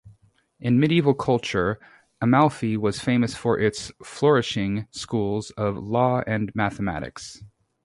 [0.59, 1.79] In medieval culture
[2.21, 7.43] Amalfi was famous for its flourishing schools of law and mathematics.